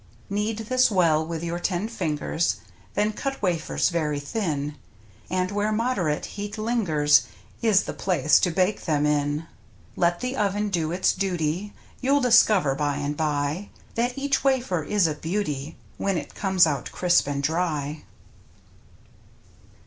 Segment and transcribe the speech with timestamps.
[0.31, 2.55] Knead this well with your ten fingers,
[2.95, 4.75] Then cut wafers very thin,
[5.29, 7.27] And where moderate heat lingers
[7.61, 9.45] Is the place to bake them in.
[9.95, 11.75] Let the oven do its duty.
[12.01, 16.91] You'll discover by and by That each wafer is a beauty When it comes out
[16.91, 18.01] crisp and dry.